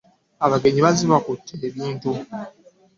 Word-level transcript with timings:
Abagenyi 0.45 0.79
bazze 0.85 1.05
bakutte 1.11 1.53
ebintu. 1.69 2.11